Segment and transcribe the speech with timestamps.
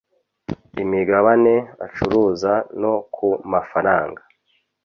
[0.83, 1.53] imigabane
[1.85, 4.21] acuruza no ku mafaranga